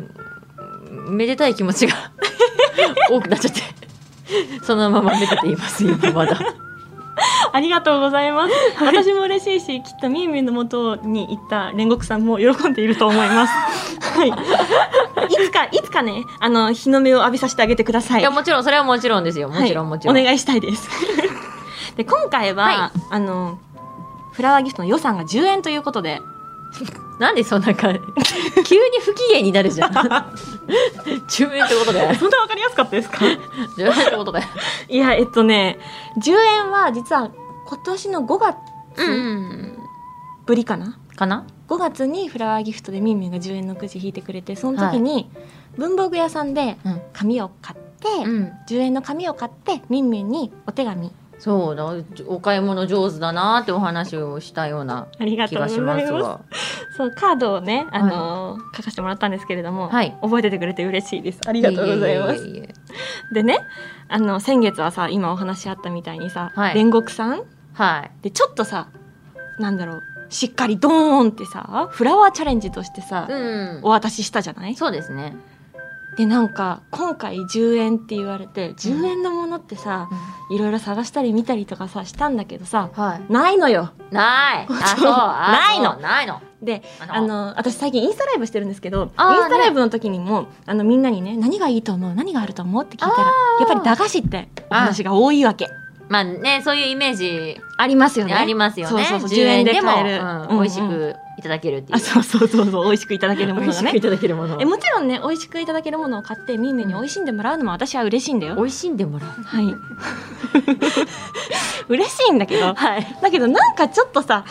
[1.08, 1.94] めでたい気持ちが
[3.10, 3.60] 多くなっちゃって
[4.62, 6.38] そのままめでています今まだ
[7.52, 8.54] ありがとうございます。
[8.80, 13.52] 私も嬉しいし、きっとみゆみゆの元に行った煉獄さんも喜んでいると思います。
[14.18, 14.32] はい。
[15.28, 18.20] いつか、いつかね、あの、日の目を浴びさせてあげてください。
[18.20, 19.48] いやもちろんそれはもちろんですよ。
[19.48, 20.18] もちろん、はいもちろん。
[20.18, 20.88] お願いしたいです。
[21.96, 23.00] で、今回は、はい。
[23.11, 23.58] あの、
[24.32, 26.20] フラワーギフトの予算が10円ということで、
[27.18, 27.92] なんでそんなか
[28.64, 29.92] 急に不機嫌になるじゃん。
[29.92, 34.46] 10円ってことだよそんなわかりやすかったですか？10円ってことだよ
[34.88, 35.78] いや、えっとね、
[36.18, 37.30] 10円は実は
[37.66, 38.56] 今年の5月
[38.96, 39.78] うん。
[40.46, 41.44] ぶりかな、かな？
[41.72, 45.30] 5月にフラワーギフトでみゆみゆが10円のくじ引いてくれてその時に
[45.78, 47.00] 文房具屋さんでうん。
[47.14, 48.52] 紙を買って、うん。
[48.68, 51.11] 10円の紙を買ってみんみんにお手紙。
[51.38, 51.87] そうだ。
[52.28, 56.40] お買い物上手だなってお話をしたような気がしますすわ。
[56.94, 60.14] そうカードをね、あのー書かせてもらったんですけれども、はい。
[60.20, 61.40] 覚えててくれて嬉しいです。
[61.46, 62.44] あありがとうございます。
[63.32, 63.61] でね
[64.08, 66.74] あの先月はさ今お話あったみたいにさ、はい。
[66.74, 67.44] 煉獄さん？
[67.72, 68.11] はい。
[68.20, 68.88] でちょっとさ
[69.58, 73.80] なんだろうしっかりドーンってさフラワーチャレンジとしてさ、うん。
[73.82, 74.74] お渡ししたじゃない？
[74.74, 75.36] そうですね、
[76.16, 80.08] でなんか今回10円って言われて10円のものってさ、
[80.50, 83.32] いろいろ探したり見たりとかさしたんだけどさはい。
[83.32, 83.90] ないのよ。
[84.10, 84.66] ない。
[84.68, 85.96] ないの。
[86.00, 86.40] ないの。
[86.62, 89.16] でああの私最近インスタライブしてるんですけどインス
[89.50, 92.14] タライブの時にも、あのみんなにね何がいいと思う？
[92.14, 92.84] 何があると思う？
[92.84, 95.66] って聞いたらやっぱり駄菓子ってお話が多いわけ。
[95.66, 95.81] う
[96.12, 98.35] まあねそういうイメージ、ありますよね。
[98.35, 99.03] ねありますよね。
[99.07, 101.96] そうそうそう10 10円で買える、美味しくいただけるっていう。
[101.96, 103.72] あそうそうそうそう美味しくいただけるものがね。
[103.72, 104.61] 美味しくいただけるもの。
[104.61, 109.31] えもちろんね美味しくいただけるものを買ってみーみーに美味しんでもらうのも私は嬉しいんだよ、美味しんでもらう。
[109.42, 109.75] はい。
[111.88, 112.75] 嬉しいんだけど。
[112.75, 113.16] はい。
[113.22, 114.44] だけどなんかちょっとさ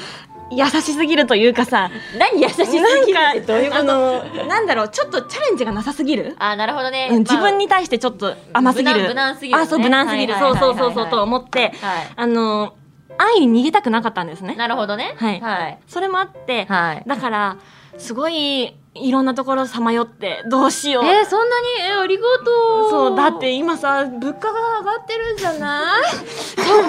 [0.52, 2.86] 優しすぎるというかさ何優しすぎる？
[3.30, 3.80] ってどういうこと？
[3.80, 9.08] あのなんだろうちょっとチャレンジがなさすぎる、あなるほどね、うん、自分にに対してちょっと甘すぎる。
[9.08, 12.76] 無難すぎるあそう無難すぎる、そうそうそうそうと思ってはあの
[13.20, 14.56] 愛に逃げたくなかったんですね。
[14.56, 15.14] いなるほどね。
[15.18, 15.40] はい。
[15.40, 15.80] はい。
[15.86, 17.04] それもあって、はい。
[17.06, 17.58] だから
[18.00, 21.68] すごいいろんなところさまよってどうしよう、えー、そんなに？
[21.90, 22.90] えーありがとう。
[22.90, 25.94] そうだって今さ物価が上がってるんじゃな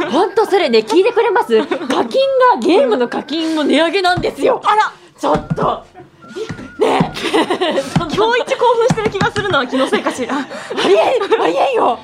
[0.09, 0.11] い？
[0.11, 1.65] 本当それね聞いてくれます。
[1.65, 2.07] 課金が
[2.61, 4.61] ゲームの課金も値上げなんですよ。
[4.65, 4.93] あら！
[5.19, 5.85] ちょっと。
[6.81, 7.83] ねえ。
[7.97, 10.35] 今日一興奮してる気がするのは気のせいかしら。
[10.37, 11.99] ありえんありえんよ。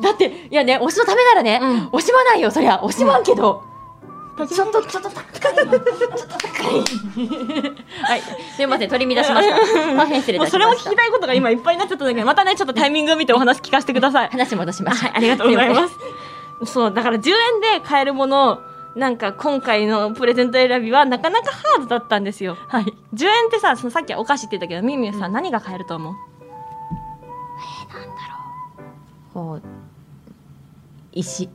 [0.00, 1.88] だっていやね推しのためならね、うん。
[1.88, 2.78] 惜しまないよそりゃ。
[2.84, 3.64] 惜しまんけど、
[4.46, 6.66] ちょっとちょっと高いちょっと高い
[8.02, 8.22] はい
[8.56, 15.94] すいません取り乱しました大変失礼いもうそれを聞きたいことが今いっぱいになっちゃったんだけどまたねちょっとタイミングを見てお話聞かせてください話戻しましたはい、ありがとうございます。
[16.72, 18.60] そう、だから10円で買えるもの、
[18.94, 22.56] なんか今回のプレゼント選びはなかなかハードだったんですよ。
[22.68, 26.14] はい10円ってさ、そのさっきお菓子って言ったけど、みみゆさん何が買えると思う?
[26.14, 28.84] え何だろ
[29.30, 29.62] うこう
[31.12, 31.48] 石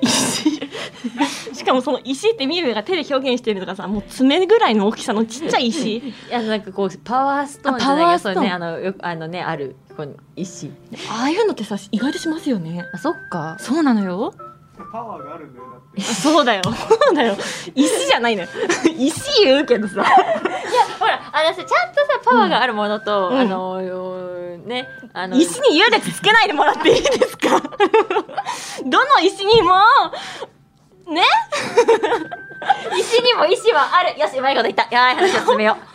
[0.00, 0.60] 石。
[1.54, 5.96] しかもその石ってみゆみゆが手で表現してるとかさ、もう爪ぐらいの大きさのちっちゃい石。
[5.98, 10.70] いやなんかこうパワーストーンじゃないワーストーンそうねあのよくあのねあるこの石
[11.10, 12.84] ああいうのってさ、意外としますよね。
[12.92, 14.34] あそっかそうなのよ。
[14.90, 16.62] パワーがあるんだよだってそうだよ。
[16.64, 16.72] そ
[17.12, 17.36] うだよ。
[17.74, 18.48] 石じゃないのよ。
[18.96, 20.04] 石言うけどさ。
[21.40, 23.38] あのさちゃんとさパワーがあるものと、うん。
[23.38, 23.80] あの
[24.66, 27.60] ねあの石に優劣つけないでもらっていいですか？
[28.86, 29.74] どの石にも、
[31.08, 31.22] ね？
[32.98, 34.20] 石にも石はある。
[34.20, 34.86] よしうまいこと言った。
[34.94, 35.76] やばい話を進めよ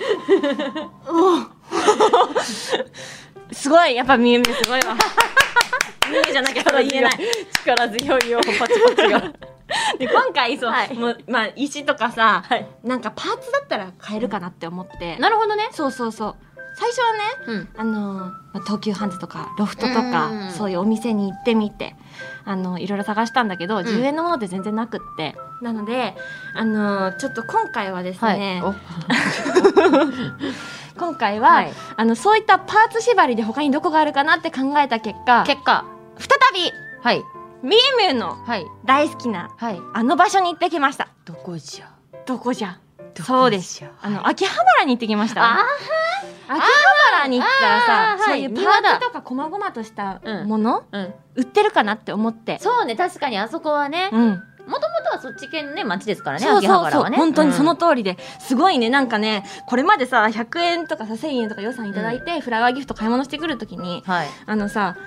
[3.51, 4.95] すごい、やっぱみゆみゆすごいわ。
[6.09, 7.19] みゆじゃなきゃそれは言えない。
[7.63, 9.21] 力強いよパチパチが
[9.99, 10.93] で、今回、そう、はい。
[10.93, 12.67] もう、まあ、石とかさ、はい。
[12.83, 15.17] なんかパーツだったら買えるかなって思って。
[15.17, 15.69] なるほどね。
[15.71, 16.35] そうそうそう。
[16.77, 17.69] 最初はね、うん。
[17.77, 20.51] あのーまあ東急ハンズとかロフトとうんうんか、うん。
[20.51, 21.95] そういうお店に行ってみて
[22.45, 23.85] あのいろいろ探したんだけど、ん。
[23.85, 25.35] 10円のものって全然なくって。
[25.61, 26.15] なので、
[26.53, 28.75] あのーちょっと今回はですね、お。
[30.97, 31.73] 今回は、はい。
[31.97, 35.85] あのそういったパーツ縛りで他にどこがあるかなって考えた結果結果。
[36.17, 36.71] 再び
[37.03, 37.23] はい
[37.63, 38.65] みゆみゆのはい。
[38.85, 39.81] 大好きなはい。
[39.93, 41.07] あの場所に行ってきました。
[41.25, 41.89] どこじゃ？
[42.25, 42.79] どこじゃ？
[43.23, 43.83] そうです。
[44.01, 45.43] あの、はい秋葉原に行ってきました。
[45.43, 45.57] あ
[46.47, 46.67] 秋葉
[47.17, 50.47] 原に行ったらさそういうパーツとか細々としたうん。
[50.47, 51.13] もの、うん。
[51.35, 52.59] 売ってるかなって思って。
[52.59, 53.37] そうね確かに。
[53.37, 54.09] あそこはね。
[54.11, 54.29] うん。
[54.29, 56.91] もともとはそっち系のね町ですからねそう秋葉そう。
[56.91, 57.17] そう、原はね。
[57.17, 58.17] 本当にそのうん通りで。
[58.39, 58.89] すごいね。
[58.89, 64.27] なんかねこれまでさ100円とかさ1000円とか予算いただいて、フラワーギフト買い物してくるときにはい。
[64.45, 64.97] あのさ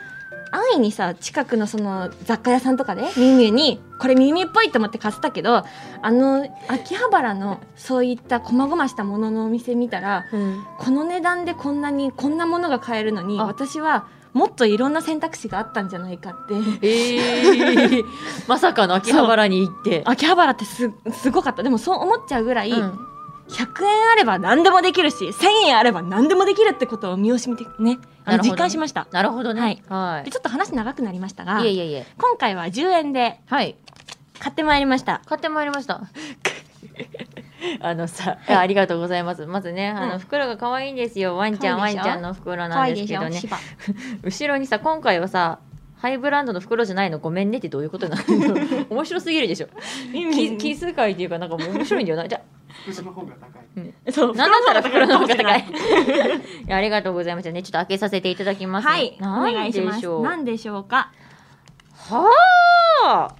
[0.50, 5.64] 安易にさ近くのその雑貨屋さんとかでミュウミュウにこれミュウミュウっぽいと思って買ってたけど
[6.02, 10.64] あの秋葉原のそういった細々したもののお店見たらうん。
[10.78, 13.44] この値段でこんなにこんなものが買えるのにあ。
[13.44, 16.54] 私はもっといろんな選択肢があったんじゃないかって。
[16.86, 18.04] えー、
[18.46, 20.02] まさかの秋葉原に行って。
[20.04, 21.62] 秋葉原ってすすごかった。
[21.62, 22.98] でもそう思っちゃうぐらい、うん
[23.48, 27.98] 100円あれば何でもできるし1000円あれば何でもできるってことを身をしみてね。
[28.24, 29.06] あの実感しました。
[29.10, 29.60] なるほどね。
[29.60, 29.82] はい。
[29.88, 32.06] はでちょっと話長くなりましたがいいえいえいえ。
[32.18, 33.76] 今回は10円ではい。
[34.38, 35.22] 買ってまいりました。
[35.26, 36.02] 買ってまいりました。
[37.80, 39.46] あのさ、ありがとうございます。
[39.46, 41.36] まずねあの、うん袋が可愛いんですよ。
[41.36, 43.40] ワンちゃんワンちゃんの袋可なんですけどね。
[43.40, 43.56] 芝
[44.22, 45.58] 後ろにさ今回はさ
[45.96, 48.86] ハイブランドの袋じゃないのごめんねってどういうことなの？
[48.94, 49.68] 面白すぎるでしょ。
[50.12, 52.28] 気気遣いっていうかなんか面白いんだよな。
[52.28, 52.40] じゃ
[52.86, 54.12] 袋の方が高い。
[54.12, 55.60] そうなんだったら袋の方が高い。
[55.60, 56.64] い。
[56.66, 57.50] いやありがとうございました。
[57.52, 59.96] ねちょっと開けさせていただきますはいおなん願いします。
[59.96, 61.12] でしょう何でしょうか？
[61.94, 62.30] は
[63.06, 63.34] あ。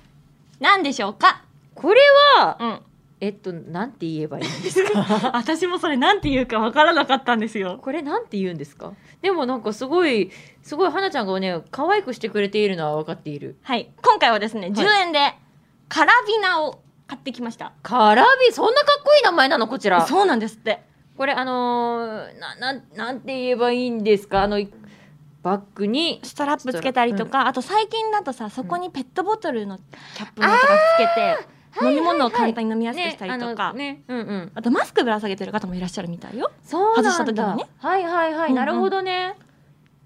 [0.60, 1.42] 何でしょうか？
[1.74, 2.00] これ
[2.38, 2.80] はうん。
[3.20, 5.30] えっとなんて言えばいいんですか？
[5.34, 7.78] 私もそれなんて言うかわからなかったんですよ。
[7.82, 8.92] これなんて言うんですか？
[9.22, 10.30] でもなんかすごい
[10.62, 13.56] すごい花ちゃんがね可愛くしてくれているのは分かっている。
[13.62, 13.90] はい。
[14.02, 15.34] 今回はですね10円で
[15.88, 17.72] カラビナを買ってきました。
[17.82, 20.06] カラビそんなかっこいい名前なのこちら。
[20.06, 20.82] そうなんですって。
[21.16, 24.42] これあのー、ななんなんて言えばいいんですか？
[24.42, 24.58] あの
[25.42, 26.20] バッグに。
[26.22, 34.52] ストラップつけたりとか、あと最近だとさそこにペットボトルのキャップのとかつけて飲み物を簡単に飲みやすくしたりとか、ねあのねうんうん。
[34.54, 36.50] あとマスクぶら下げてる方もいらっしゃるみたいよ。
[36.62, 37.12] そうなんだ。
[37.12, 37.70] 外した時にね。
[37.78, 38.54] はいはいはい、うんうん。
[38.56, 39.34] なるほどね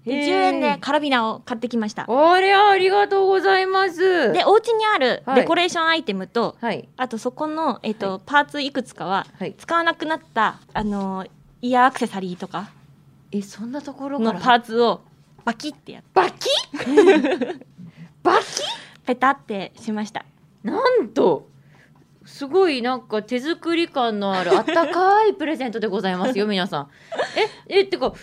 [0.05, 2.05] でへー10円でカラビナを買ってきました。
[2.07, 4.33] あれありがとうございます。
[4.33, 5.41] でお家にあるはい。
[5.41, 6.89] デコレーションアイテムと、はい。
[6.97, 8.21] あとそこの、えっとはい。
[8.25, 9.53] パーツいくつかははい。
[9.57, 11.25] 使わなくなった、あの
[11.61, 12.69] イヤーアクセサリーとか
[13.31, 15.01] えそんなところかのらパーツを
[15.45, 16.09] バキってやって。
[16.13, 16.49] バキ？
[18.23, 18.45] バキ？
[19.05, 20.25] ペタってしました。
[20.63, 21.49] なんと
[22.25, 26.87] すごいなんか手作り感のある あったかいプレゼントでございますよ皆さん。
[27.67, 28.13] ええってか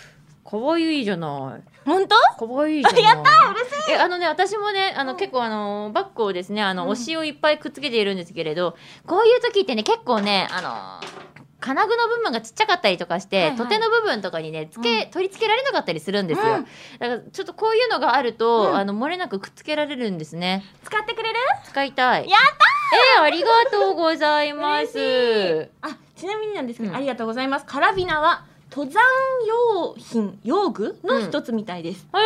[0.44, 2.16] 可愛いじゃない本当？
[2.38, 3.92] 可愛いじゃない やった嬉しい。
[3.92, 6.90] えあのね私もねあの、結構あのバッグをですねあの、うん。
[6.90, 11.20] 推しをいっぱいくっつけているんですけれどこういう時ってね結構ねあの
[11.60, 13.56] 金具の部分がちっちゃかったりとかして、はいはい。
[13.58, 15.10] 土手の部分とかにねつけ、うん。
[15.10, 16.64] 取り付けられなかったりするんですよ、うん。
[16.98, 18.76] だからちょっとこういうのがあると、うん。
[18.76, 20.64] あの漏れなくくっつけられるんですね。
[20.84, 21.38] 使ってくれる？
[21.64, 22.28] 使いたい。
[22.30, 22.56] やった
[23.18, 25.68] えー、ありがとうございます。
[25.82, 26.96] あちなみになんですけど、うん。
[26.96, 27.66] ありがとうございます。
[27.66, 29.02] カラビナは登山
[29.46, 32.20] 用品用具の一つみたいです、へえ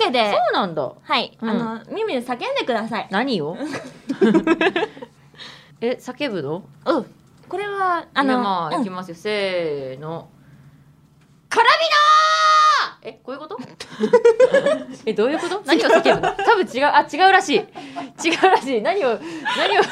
[0.00, 0.92] というわけでそうなんだ。
[1.00, 1.48] はい、うん。
[1.48, 1.54] あ
[1.86, 3.08] のミミ叫んでください。
[3.10, 3.56] 何を？
[5.80, 6.64] え叫ぶの？
[6.86, 7.06] うん。
[7.48, 8.82] これはああののまあ、うん。
[8.82, 9.14] いきますよ。
[9.14, 10.28] せーの。
[11.48, 11.70] カラビ
[13.02, 13.14] ナー！
[13.14, 13.58] えこういうこと？
[15.06, 15.62] えどういうこと？
[15.66, 16.32] 何を叫ぶの？
[16.32, 16.86] 多分違う。
[16.86, 17.58] あ違うらしい。
[17.58, 17.66] 違う
[18.42, 18.82] らしい。
[18.82, 19.82] 何を何を？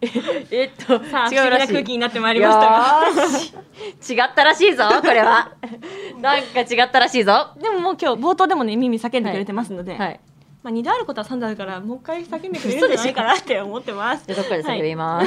[0.00, 0.08] え
[0.50, 0.98] えっと違
[1.46, 1.72] うらしい。
[1.72, 3.63] 空気になってまいりましたが
[4.08, 5.52] 違ったらしいぞこれは。
[6.20, 7.32] なんか違ったらしいぞ。
[7.32, 10.16] はでももう今日冒頭でもねミミ叫んでくれてますので、いま
[10.64, 14.26] あ2度あることは3度あるからもう一回叫んでくれるんじゃないかなって思ってます。
[14.26, 15.26] どっかで叫びます、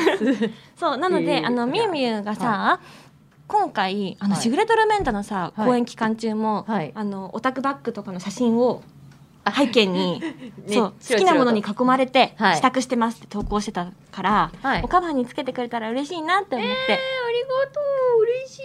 [0.76, 2.80] そうなので、えーあのみゆみゆがさ、
[3.48, 4.44] 今回あの、はい。
[4.44, 5.68] シグレトルメンタのさはい。
[5.68, 6.92] 公演期間中も、はい。
[6.94, 8.82] あのオタクバッグとかの写真を
[9.52, 12.56] 背景に、ねそう好きなものに囲まれて、はい。
[12.58, 14.82] 支度してますって投稿してたから、はい。
[14.84, 16.96] おカバンにつけてくれたら嬉しいなって思って、あ
[17.32, 17.80] りがと
[18.20, 18.22] う。
[18.22, 18.60] 嬉し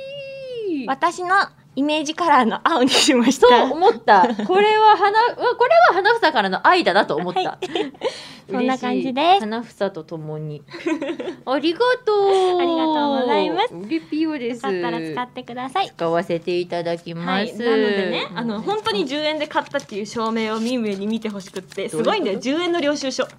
[0.84, 0.86] い。
[0.86, 1.36] 私の
[1.74, 3.48] イメージカラーの青にしました。
[3.48, 4.22] そう思った。
[4.46, 5.44] これは花、これ
[5.88, 7.40] は花房からの愛だなと思った。
[7.40, 7.58] は
[8.50, 9.40] そんな感じです。
[9.40, 10.62] 花房とともに。
[11.46, 12.60] ありがとう。
[12.60, 13.74] ありがとうございます。
[13.74, 14.56] うりぴよです。
[14.56, 15.86] よかったら使ってください。
[15.96, 17.26] 使わせていただきます。
[17.28, 22.38] はい、なのでね、あの本当に10円で買ったっていう証明をミムに見てほしくってすごいんだよ。
[22.38, 23.24] 10円の領収書。
[23.24, 23.30] す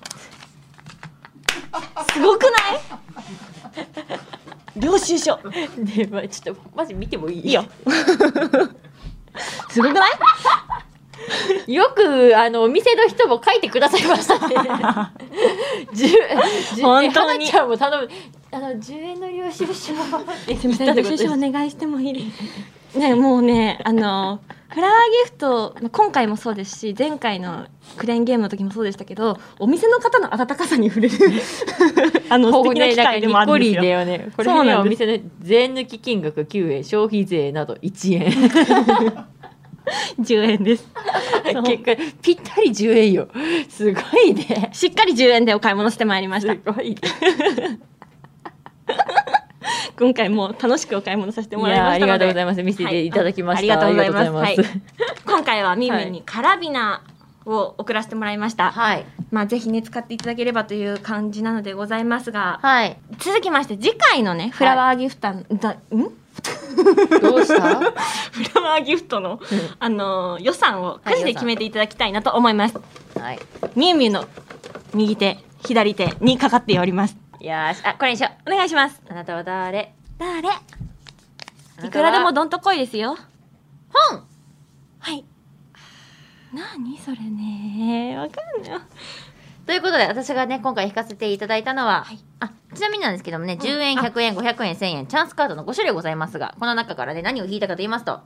[2.22, 2.54] ごくない？
[4.76, 5.38] 領収書。
[5.78, 7.48] ね、まあ、ちょっとマジ見てもいい？
[7.48, 7.66] いいよ。
[9.70, 10.12] すごくない？
[11.74, 14.56] よくあのお店の人も書いてくださいましたね。
[15.94, 16.10] じゅ
[16.76, 17.46] じゅ本当に。
[17.46, 18.10] 花ちゃんも頼む。
[18.52, 19.72] あの10円の領収書。
[19.72, 19.76] っ
[20.46, 22.22] てすみません領収書お願いしてもいいで
[22.92, 24.42] すねもうねあの
[24.74, 31.18] フラワーギフトまあ今回もそうですし前回のクレーンゲームの時もそうでしたけどお店の方の温かさに触れる
[32.30, 34.30] あの素敵な機会でもあるんですよだよね。
[34.36, 38.32] これね、お店で税抜き金額9円、消費税など1円。
[40.20, 40.88] 10円です
[41.66, 43.28] 結果、ぴったり10円よ。
[43.70, 44.70] すごいね。
[44.72, 46.98] しっかり10円でお買い物してまいりましたすごいね。
[49.98, 52.12] 今回も楽しくお買い物させてもらいましたので。
[52.12, 52.64] がとうございます。
[52.64, 53.78] 見せていただきました。
[53.78, 54.50] はいあありがとうございます。
[54.50, 54.82] ありがとうござい
[55.26, 57.02] 今回はミミにカラビナ
[57.46, 59.06] を送らせてもらいました、はい。
[59.32, 62.98] まあぜひね使っていただければという感じなのでございますがはい。
[63.20, 65.78] 続きまして次回のねフラワーギフト、だん？
[67.22, 67.80] どうした？
[67.80, 69.40] フラワーギフトの、
[69.80, 72.76] あの予算をくじで決めていただきたいなと思います、
[73.20, 73.40] はい。
[73.76, 74.26] みゆみゆの
[74.94, 77.82] 右手左手にかかっておりますよーし。
[77.84, 78.54] あ、これにしよう。
[78.54, 79.02] お願いします。
[79.10, 79.94] あなたは誰？
[80.18, 80.48] 誰？
[81.86, 83.18] いくらでもどんとこいですよ。
[84.10, 84.24] 本！
[85.00, 85.26] はい。
[86.54, 88.16] 何それね。
[88.18, 88.82] わかんない。
[89.66, 92.20] ということで、私がね、今回引かせていただいたのは、はい。
[92.40, 98.22] あ、ちなみになんですけどもね、10円、100円、500円、1000円、チャンスカードの5種類ございますが、この中からね、何を引いたかと言いますと、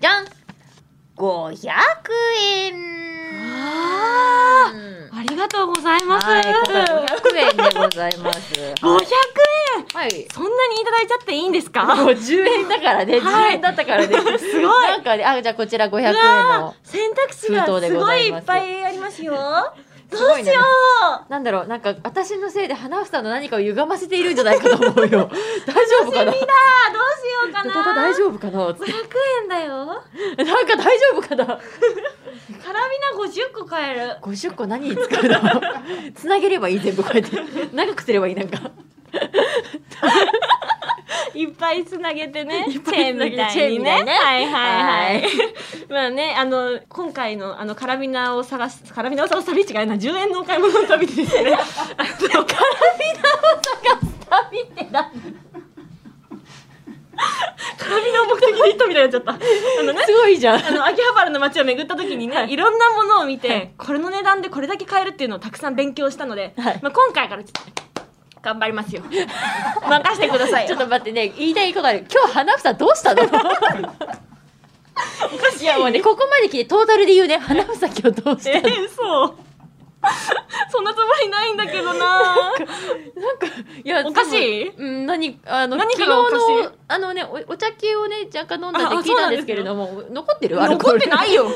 [0.00, 0.26] じゃん
[1.16, 1.68] !500
[2.66, 3.09] 円
[5.20, 8.54] ありがとうございます、はい、今回500円でございます。
[8.54, 9.00] 500円
[9.92, 10.26] はい。
[10.32, 14.38] そんなにいただいちゃっていいんですか？50円だからね、はい10円だったからね。
[14.38, 16.74] すごいなんかね、あ、じゃあこちら500円うわの。
[16.82, 19.38] 選択肢がすごごいいっぱいありますよど
[20.16, 20.62] すごいねうしよ
[21.28, 21.30] う。
[21.30, 25.30] なんだろう、なんか私のせいで花房の何かを歪ませているんじゃないかと思うよ。
[25.66, 26.32] 大丈夫かな？
[26.32, 26.46] どうしよ
[27.48, 27.94] うかな。
[27.94, 28.84] 大丈夫かな？500
[29.42, 29.76] 円だよ。
[29.86, 31.46] なんか大丈夫かな？
[31.46, 34.16] カラビナ50個買える。
[34.22, 35.40] 50個何に使うの？
[36.14, 37.36] つなげればいい全部こうやって。
[37.72, 38.58] 長くすればいいなんか
[41.34, 43.90] いっぱいつなげてね チェーンみたいにね。
[43.90, 45.28] はいはいはい、は
[45.88, 51.52] まあねあの今回のあのカラビナを探すカラビナを探す旅違いな10円のお買い物の旅でですね。
[51.52, 52.04] あ
[52.36, 52.70] のカラ
[54.50, 55.10] 見てだ
[57.76, 59.32] カラビナを目的で行ったみたいになっちゃった。
[59.32, 60.66] あのねすごいじゃん。
[60.66, 62.52] あの秋葉原ルの街を巡った時にね、はい。
[62.52, 63.70] い、ろんなものを見て、はい。
[63.76, 66.80] これの値段でこれだけ買えるっていうのをたくさん勉強したので、はい。
[66.82, 67.82] まあ、今回からちょっと
[68.42, 69.02] 頑張りますよ。
[69.88, 70.66] 任せてください。
[70.66, 72.06] ちょっと待ってね言いたいことある。
[72.10, 73.22] 今日花房どうしたの？
[75.32, 76.00] おかしいやもうね。
[76.00, 77.38] ここまで来てトータルで言うね。
[77.38, 78.74] 花房今日どうしえたの？
[78.76, 79.34] ー、嘘
[80.70, 82.54] そんなつもりないんだけどな。
[83.84, 84.68] いやおかしい？
[84.68, 90.56] うん何あの何昨日のあのねおお茶系をね若干飲んだって聞いたんですけれども残ってる？
[90.56, 91.46] 残っルてないよ。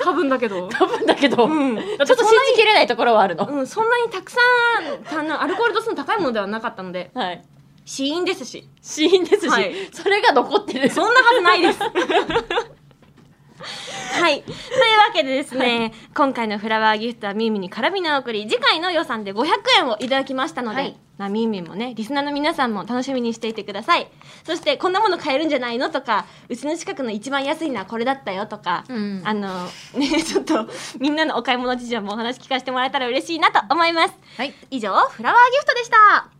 [0.00, 0.68] 多分だけど。
[0.68, 1.76] 多分だけど、うん。
[1.76, 4.38] ちょっと信じきれないところはあるの、うん、そんなにたくさ
[5.16, 7.42] んあのアルコール度数の高いものではなかったのではい。
[7.86, 8.68] 死因ですし。
[8.80, 9.74] 死因ですし、はい。
[9.92, 10.88] それが残ってる。
[10.90, 11.78] そんなはずないです。
[14.20, 14.42] はい。
[14.42, 19.48] というわけでですね、今回のフラワーギフトはミーミーに絡みの送り、次回の予算で500
[19.78, 24.08] 円をいただきましたので、はいまあ、ミーミーもね、リスナーの皆さんも楽しみにしていてください。
[24.44, 34.14] そして、こんなもの買えるんじゃないのとか、うちの近くの一番安いのはこれだったよとか、うんあの、ね、 ちょっと、みんなのお買い物事情もお話聞かせてもらえたら嬉しいなと思います。
[34.36, 36.33] はい以上、フラワーギフトでした。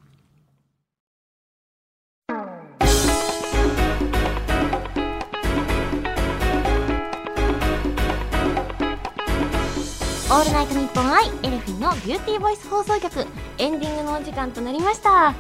[10.26, 13.26] オールナイトニッポン i elfin'のビューティーボイス放送局
[13.58, 15.34] エンディングのお時間となりました。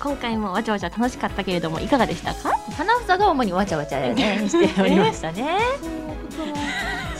[0.00, 2.50] 今回もわちゃわちゃ楽しかったけれどもいかがでしたか？
[2.76, 5.58] 花房が主にわちゃわちゃねしておりましたね、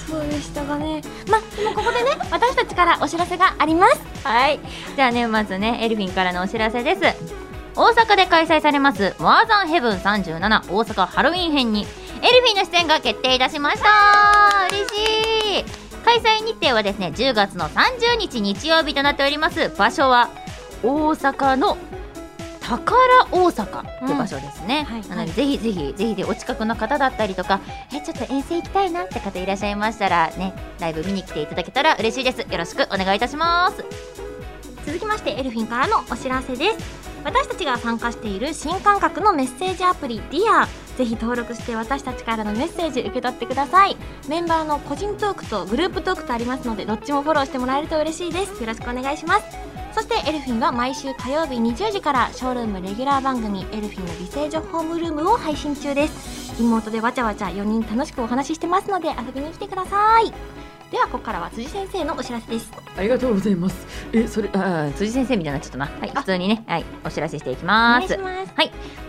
[0.09, 1.03] そうでしたがね。
[1.29, 4.01] まあでもここでね私たちからお知らせがあります。
[4.27, 4.59] はい。
[4.97, 7.03] じゃあね、まずね、 elfin'からのお知らせです。
[7.77, 14.67] 大阪で開催されます、ワーザンヘブン37大阪ハロウィン編に、 elfin'の出演が決定いたしました。
[14.71, 19.71] 嬉しい開催日程はですね、10月の30日日曜日となっております。
[19.71, 20.29] 場所は、
[20.83, 21.77] 大阪の
[22.61, 22.97] 宝
[23.31, 25.09] 大阪って場所ですね、うんはい。
[25.09, 27.61] なのでぜひぜひぜひでお近くの方だったりとか
[27.93, 32.41] えちょっと遠征行きたいなって方いらっしゃいましたらねライブ見に来ていただけたら嬉しいです。
[32.41, 33.85] よろしくお願いいたします。
[34.87, 37.03] 続きましてエルフィンからのお知らせです。
[37.25, 43.97] 私たちが参加している新感覚のメッセージアプリ Dear ぜひ登録して私たちからのメッセージ受け取ってください。
[44.29, 48.61] メンバーの個人トークとグループトークとありますのでどっちもフォローしてもらえると嬉しいです。
[48.63, 49.73] よろしくお願いします。
[49.93, 60.33] そしてエルフィンは毎週火曜日20時からショールームレギュラー番組エルフィンの美声女ホームルームを配信中ですリモートでわちゃわちゃ4人楽しくお話ししてますので遊びに来てください
[60.93, 63.87] ではここからは辻先生のお知らせですありがとうございます。
[64.13, 65.87] え、それ、あー辻先生みたいになっちゃったな。
[65.87, 68.09] はい、あ普通にね、はい、お知らせしていきおます。
[68.09, 68.53] 願いします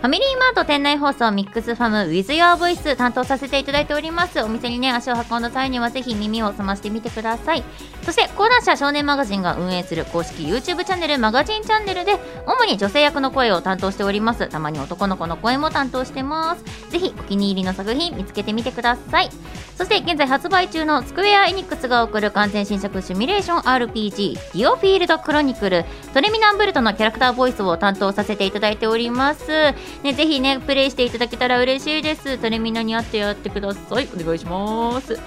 [0.00, 4.40] ファミリーマート店内放送ミックスファム With Your Voice 担当させていただいております。
[4.40, 7.62] お店にね、足を運んだ際にはぜひ耳を澄ましてみてください。
[8.02, 14.48] そして、講談社少年マガジンが運営する公式 YouTube チャンネルマガジンチャンネルで、主に女性役の声を担当しております。
[14.48, 16.90] たまに男の子の声も担当してます。
[16.90, 19.28] ぜひ、お気に入りの作品見つけてみてください。
[19.76, 29.72] そして、現在発売中のスクエア・エニックスが送る完全新作シミュレーション RPG ディオフィールド・クロニクルトレミナンブルトのキャラクターボイスを担当させていただいております。
[30.02, 32.38] ね、ぜひね、プレイしていただけたら嬉しいです。
[32.38, 34.08] トレミナに会ってやってください。
[34.14, 35.18] お願いします。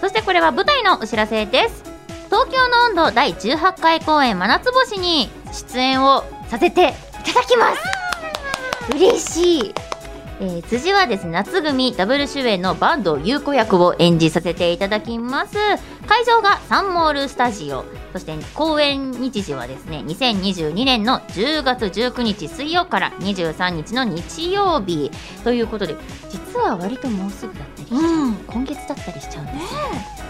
[0.00, 1.84] そしてこれは舞台のお知らせです。
[2.26, 8.94] 東京の温度第18回公演真夏星に出演をさせていただきます。
[8.94, 9.93] 嬉しい。
[10.40, 15.56] えー辻はですね夏組ダブル主演の坂東優子役を演じさせていただきます。
[16.06, 17.84] 会場がサンモールスタジオ。
[18.12, 25.10] そして公演日時はですね2022年の10月19日水曜から23日の日曜日。
[25.44, 25.96] ということで
[26.30, 28.34] 実は割ともうすぐだったりう、うん。
[28.34, 29.60] 今月だったりしちゃうんですよ、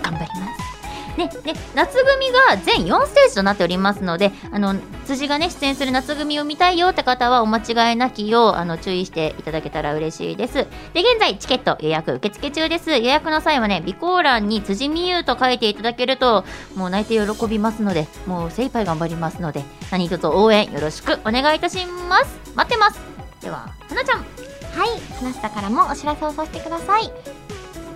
[0.03, 0.84] 頑張ります
[1.17, 4.75] ね、ね、夏組が全4ステージとなっておりますので、あの、
[5.07, 10.55] 辻がね、出演する夏組を見たいよって方はお間違いなきよう、あの、注意していただけたら嬉しいです。
[10.55, 12.91] で、現在、チケット予約受付中です。
[12.91, 22.41] 予約の際はね、備考欄に辻美優と書いていただけると、もう泣いて喜びますので、もう精一杯頑張りますので、何卒応援よろしくお願いいたします。
[22.55, 23.01] 待ってます。
[23.41, 24.19] では、はなちゃん。
[24.19, 27.44] はい、話したからもお知らせをさせてください。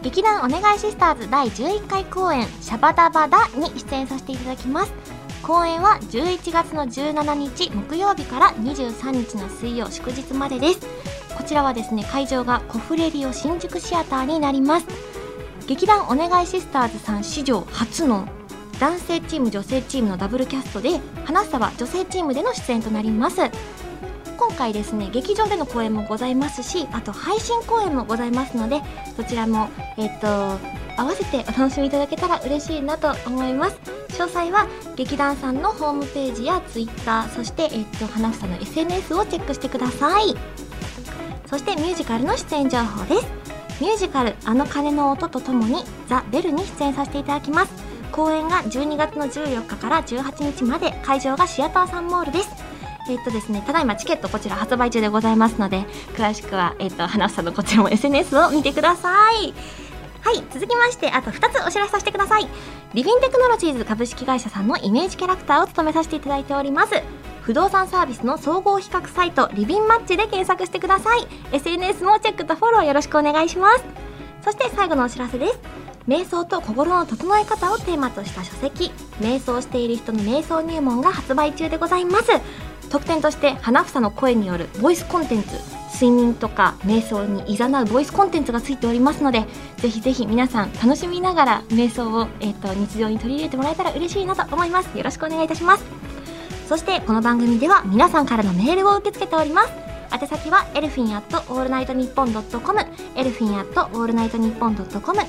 [0.02, 4.92] 劇団お願いシスターズ第11回公演シャバダバダに出演させていただきます。
[5.42, 10.80] 公演は11月の17日木曜日から23日の水曜祝日までです。
[11.36, 14.86] こちらはですね、会場がコフレリオ新宿シアターになります。
[15.66, 18.28] 劇団お願いシスターズさん史上初の
[18.78, 23.40] 男性チーム女性チームのダブルキャストで花房は女性チームでの出演となります。
[24.38, 28.80] 今回ですね劇場での公演もございますしあと配信公演もございますので
[29.16, 30.26] そちらもえっ、と
[30.96, 33.78] 合わせてお楽しみいただけたら嬉しいなと思います。
[34.10, 34.66] 詳細は
[34.96, 40.34] 劇団さんのホームページやツイッターそしてえっ、と花房の SNS をチェックしてください。
[41.46, 43.26] そしてミュージカルの出演情報です。
[43.80, 47.72] ミュージカル「あの鐘の音」とともに「ザ・ベル」に出演させていただきます。
[48.10, 52.67] 公演が12月の14日から18日まで会場がシアターサンモールです。
[53.10, 55.84] えっとですね、ただいまチケットこちら発売中でございますので
[56.14, 59.54] 詳しくは、えっと、花さんのこちらも SNS を見てください。
[60.20, 62.46] はい続きましてあと2つお知らせさせてください。
[62.92, 67.02] リビンテクノロジーズ株式会社さんのイメージキャラクターを務めさせていただいております。
[67.42, 71.26] 不動産サービスの総合比較サイトリビンマッチで検索してください。
[71.52, 73.84] SNS もチェックとフォローよろしくお願いします。
[74.44, 75.58] そして最後のお知らせです。
[76.06, 78.90] 瞑想と心の整え方をテーマとした書籍。
[79.20, 82.32] 瞑想している人の瞑想入門が発売中でございます。
[82.90, 85.48] 特典として花房の声によるボイスコンテンツ
[85.94, 89.44] 睡眠とか瞑想に誘うボイスコンテンツがついておりますので
[89.78, 94.96] ぜひぜひ皆さん楽しみながら瞑想を、えーと、日常に取り入れてもらえたら嬉しいなと思います。
[94.96, 95.84] よろしくお願いいたします。
[96.68, 99.72] そしてこの番組では皆さんからのメールを受け付けております。
[100.12, 102.80] 宛先はエルフィンアットオールナイトニッポンドットコム
[103.14, 105.20] エルフィンアットオールナイトニッポンドットコム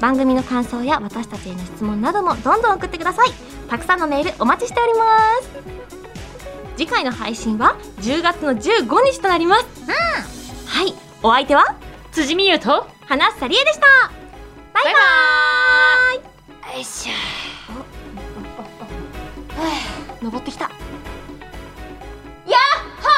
[0.00, 3.30] 番組の感想や私たちへの質問などもどんどん送ってください。
[3.68, 5.06] たくさんのメールお待ちしておりま
[5.90, 5.95] す。
[6.76, 9.86] 次回の配信は10月の15日となります、うん、
[10.66, 10.94] はい。
[11.22, 11.76] お相手は？
[12.12, 12.86] 辻美優と？
[13.06, 13.86] 花房里枝でした。
[14.74, 14.90] バイバ
[16.72, 16.76] イ。
[16.76, 17.12] よいしょ。
[20.22, 20.64] 登ってきた。
[20.64, 20.72] やっ
[23.00, 23.12] ほー！